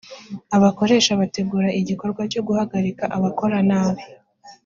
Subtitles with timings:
[0.57, 4.03] abakoresha bategura igikorwa cyo guhagarika abakora nabi